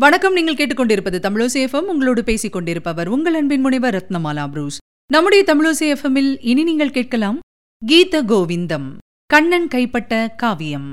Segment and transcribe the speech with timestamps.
[0.00, 4.78] வணக்கம் நீங்கள் கேட்டுக்கொண்டிருப்பது தமிழோசேஃபம் உங்களோடு பேசிக் கொண்டிருப்பவர் உங்கள் அன்பின் முனைவர் ரத்னமாலா புரூஸ்.
[5.12, 7.38] நம்முடைய தமிழோசேஃபமில் இனி நீங்கள் கேட்கலாம்
[7.86, 8.88] கீத கோவிந்தம்
[9.26, 10.88] கண்ணன் கைப்பட்ட காவியம்.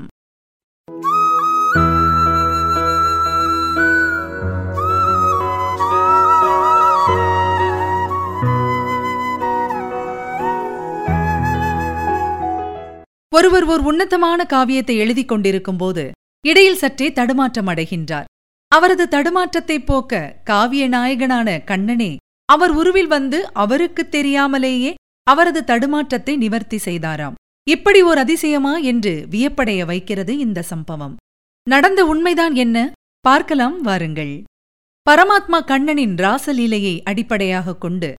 [13.28, 16.10] ஒருவர் ஒரு உன்னதமான காவியத்தை எழுதிக் கொண்டிருக்கும் போது
[16.46, 18.28] இடையில் சற்றே தடுமாற்றம் அடைகின்றார்.
[18.72, 27.34] அவரது தடுமாற்றத்தை போக்க காவிய நாயகனான கண்ணனே அவர் உருவில் வந்து அவருக்குத் தெரியாமலேயே அவரது தடுமாற்றத்தை நிவர்த்தி செய்தாராம்.
[27.70, 31.16] இப்படி ஓர் அதிசயமா என்று வியப்படைய வைக்கிறது இந்த சம்பவம்.
[31.68, 32.92] நடந்த உண்மைதான் என்ன?
[33.20, 34.42] பார்க்கலாம் வாருங்கள்.
[35.10, 38.14] பரமாத்மா கண்ணனின் ராசலீலையை அடிப்படையாகக் கொண்டு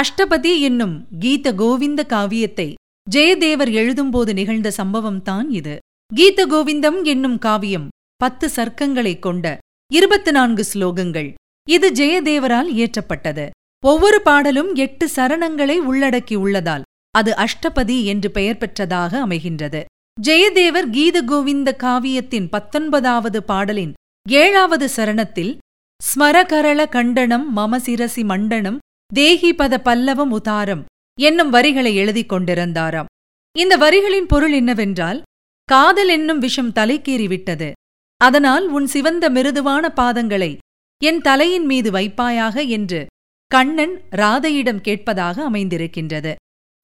[0.00, 2.74] அஷ்டபதி என்னும் கீத கோவிந்த காவியத்தை
[3.10, 5.78] ஜெயதேவர் எழுதும்போது நிகழ்ந்த சம்பவம்தான் இது.
[6.14, 9.58] கீத கோவிந்தம் என்னும் காவியம் பத்து சர்க்கங்களைக் கொண்ட
[9.92, 11.28] இருபத்து நான்கு ஸ்லோகங்கள்.
[11.66, 13.48] இது ஜெயதேவரால் இயற்றப்பட்டது.
[13.84, 19.80] ஒவ்வொரு பாடலும் எட்டு சரணங்களை உள்ளடக்கி உள்ளதால் அது அஷ்டபதி என்று பெயர் பெற்றதாக அமைகின்றது.
[20.22, 23.92] ஜெயதேவர் கீத கோவிந்த காவியத்தின் பத்தொன்பதாவது பாடலின்
[24.28, 25.56] ஏழாவது சரணத்தில்
[26.00, 28.78] ஸ்மரகரள கண்டனம் மமசிரசி மண்டனம்
[29.14, 30.84] தேகிபத பல்லவம் உதாரம்
[31.18, 33.10] என்னும் வரிகளை எழுதிக் கொண்டிருந்தாராம்.
[33.56, 35.22] இந்த வரிகளின் பொருள் என்னவென்றால்
[35.64, 37.72] காதல் என்னும் விஷம் தலைக்கேறிவிட்டது.
[38.20, 40.58] அதனால் உன் சிவந்த மிருதுவான பாதங்களை
[41.02, 43.06] என் தலையின் மீது வைப்பாயாக என்று
[43.46, 46.34] கண்ணன் ராதையிடம் கேட்பதாக அமைந்திருக்கின்றது.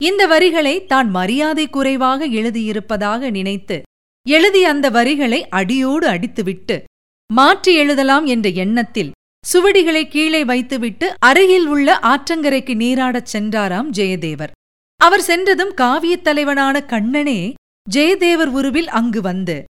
[0.01, 3.83] இந்த வரிகளை தான் மரியாதை குறைவாக எழுதியிருப்பதாக நினைத்து
[4.27, 6.85] எழுதி அந்த வரிகளை அடியோடு அடித்துவிட்டு
[7.33, 9.11] மாற்றி எழுதலாம் என்ற எண்ணத்தில்
[9.45, 14.51] சுவடிகளை கீழே வைத்துவிட்டு அருகில் உள்ள ஆற்றங்கரைக்கு நீராடச் சென்றாராம் ஜெயதேவர்.
[14.97, 17.55] அவர் சென்றதும் காவியத் தலைவனான கண்ணனே
[17.95, 19.65] ஜெயதேவர் உருவில் அங்கு வந்து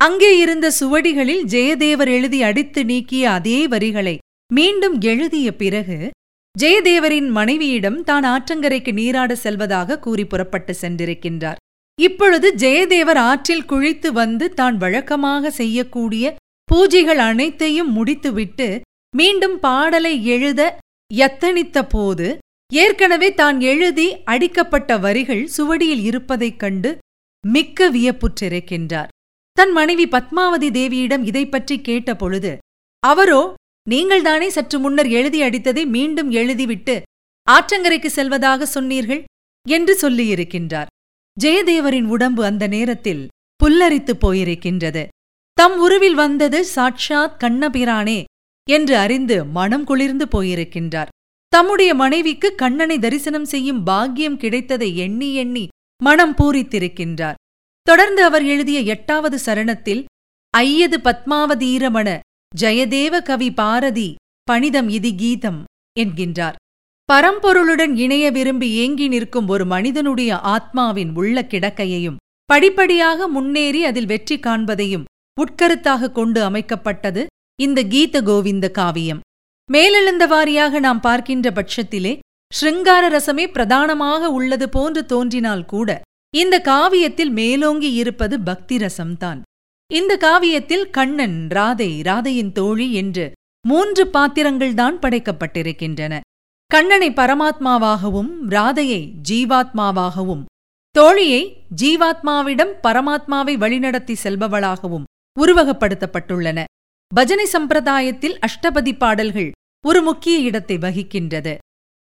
[0.00, 4.16] அங்கே இருந்த சுவடிகளில் ஜெயதேவர் எழுதி அடித்து நீக்கிய அதே வரிகளை
[4.50, 5.96] மீண்டும் எழுதிய பிறகு
[6.54, 11.58] ஜெயதேவரின் மனைவியிடம் தான் ஆற்றங்கரைக்கு நீராட செல்வதாக கூறி புறப்பட்டு சென்றிருக்கின்றார்.
[11.98, 16.34] இப்பொழுது ஜெயதேவர் ஆற்றில் குழித்து வந்து தான் வழக்கமாக செய்யக்கூடிய
[16.68, 18.68] பூஜைகள் அனைத்தையும் முடித்துவிட்டு
[19.14, 20.62] மீண்டும் பாடலை எழுத
[21.10, 22.28] எத்தனித்த போது
[22.72, 26.90] ஏற்கனவே தான் எழுதி அடிக்கப்பட்ட வரிகள் சுவடியில் இருப்பதைக் கண்டு
[27.44, 29.12] மிக்க வியப்புற்றிருக்கின்றார்.
[29.58, 32.56] தன் மனைவி பத்மாவதி தேவியிடம் இதைப் பற்றி கேட்டபொழுது
[32.98, 33.54] அவரோ
[33.88, 37.02] நீங்கள்தானே சற்று முன்னர் எழுதி அடித்ததை மீண்டும் எழுதிவிட்டு
[37.50, 39.24] ஆற்றங்கரைக்கு செல்வதாக சொன்னீர்கள்?
[39.68, 40.86] என்று சொல்லியிருக்கின்றார்.
[41.40, 43.28] ஜெயதேவரின் உடம்பு அந்த நேரத்தில்
[43.64, 45.06] புல்லரித்துப் போயிருக்கின்றது.
[45.52, 48.24] தம் உருவில் வந்தது சாட்சாத் கண்ணபிரானே
[48.70, 51.08] என்று அறிந்து மனம் குளிர்ந்து போயிருக்கின்றார்.
[51.48, 55.68] தம்முடைய மனைவிக்கு கண்ணனை தரிசனம் செய்யும் பாக்கியம் கிடைத்ததை எண்ணி எண்ணி
[56.02, 57.34] மனம் பூரித்திருக்கின்றார்.
[57.88, 60.00] தொடர்ந்து அவர் எழுதிய எட்டாவது சரணத்தில்
[60.54, 62.08] ஐயது பத்மாவதீரமண
[62.52, 64.08] ஜெயதேவ கவி பாரதி
[64.44, 65.60] பணிதம் இதி கீதம்
[66.00, 66.56] என்கின்றார்.
[67.08, 72.18] பரம்பொருளுடன் இணைய விரும்பி ஏங்கி நிற்கும் ஒரு மனிதனுடைய ஆத்மாவின் உள்ள கிடக்கையையும்
[72.50, 75.06] படிப்படியாக முன்னேறி அதில் வெற்றி காண்பதையும்
[75.36, 77.24] உட்கருத்தாக கொண்டு அமைக்கப்பட்டது
[77.58, 79.22] இந்த கீத கோவிந்த காவியம்.
[79.68, 82.12] மேலெழுந்த வாரியாக நாம் பார்க்கின்ற பட்சத்திலே
[82.52, 86.00] ஸ்ருங்கார ரசமே பிரதானமாக உள்ளது போன்று தோன்றினால் கூட
[86.34, 89.40] இந்த காவியத்தில் மேலோங்கி இருப்பது பக்தி ரசம்தான்
[89.90, 93.32] இந்த காவியத்தில் கண்ணன் ராதை ராதையின் தோழி என்று
[93.68, 96.20] மூன்று பாத்திரங்கள்தான் படைக்கப்பட்டிருக்கின்றன.
[96.66, 100.44] கண்ணனை பரமாத்மாவாகவும் ராதையை ஜீவாத்மாவாகவும்
[100.98, 101.42] தோழியை
[101.82, 105.08] ஜீவாத்மாவிடம் பரமாத்மாவை வழிநடத்தி செல்பவளாகவும்
[105.40, 106.64] உருவகப்படுத்தப்பட்டுள்ளன.
[107.14, 109.50] பஜனை சம்பிரதாயத்தில் அஷ்டபதி பாடல்கள்
[109.84, 111.56] ஒரு முக்கிய இடத்தை வகிக்கின்றது.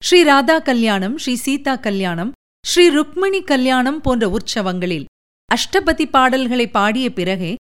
[0.04, 2.32] ஸ்ரீ ராதா கல்யாணம் ஸ்ரீ சீதா கல்யாணம்
[2.66, 5.06] ஸ்ரீ ருக்மிணி கல்யாணம் போன்ற உற்சவங்களில்
[5.50, 7.56] அஷ்டபதி பாடல்களை பாடிய பிறகே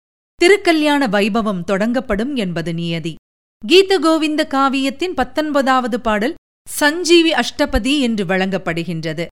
[0.41, 3.15] திருக்கல்யாண வைபவம் தொடங்கப்படும் என்பது நியதி.
[3.67, 6.35] கீத கோவிந்த காவியத்தின் பத்தொன்பதாவது பாடல்
[6.69, 9.27] சஞ்சீவி அஷ்டபதி என்று வழங்கப்படுகின்றது.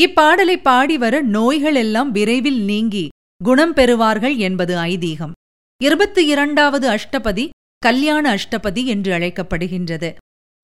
[0.00, 3.08] இப்பாடலை பாடி வர நோய்கள் எல்லாம் விரைவில் நீங்கி
[3.44, 5.32] குணம் பெறுவார்கள் என்பது ஐதீகம்.
[5.82, 7.48] இருபத்தி இரண்டாவது அஷ்டபதி
[7.78, 10.14] கல்யாண அஷ்டபதி என்று அழைக்கப்படுகின்றது.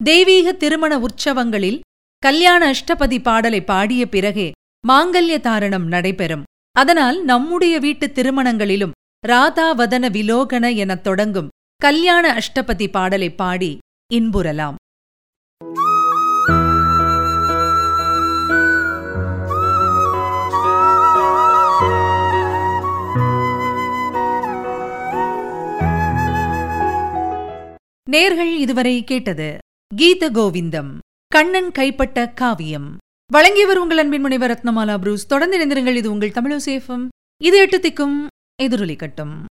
[0.04, 1.80] தெய்வீக திருமண உற்சவங்களில்
[2.22, 4.50] கல்யாண அஷ்டபதி பாடலை பாடிய பிறகே
[4.88, 6.42] மாங்கல்ய தாரணம் நடைபெறும்.
[6.72, 8.90] அதனால் நம்முடைய வீட்டு திருமணங்களிலும்
[9.26, 13.78] ராதா வதன விலோகன எனத் தொடங்கும் கல்யாண அஷ்டபதி பாடலை பாடி
[14.14, 14.74] இன்புறலாம்.
[28.10, 29.58] நேர்கள் இதுவரை கேட்டது
[29.96, 30.98] கீத கோவிந்தம்
[31.34, 32.96] கண்ணன் கைப்பட்ட காவியம்.
[33.32, 35.26] வழங்கியவர் உங்கள் அன்பின் முனைவர் ரத்னமாலா புரூஸ்.
[35.26, 35.96] தொடர்ந்து இணைந்திருங்கள்.
[35.96, 37.08] இது உங்கள் தமிழசேஃபம்
[37.44, 38.26] இது எட்டு திக்கும்
[38.62, 39.44] எதிரொலி கட்டும்